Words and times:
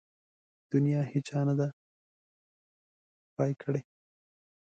د 0.69 0.71
نيا 0.85 1.01
هيچا 1.11 1.39
نده 1.47 1.67
پاى 3.35 3.51
کړې. 3.61 3.81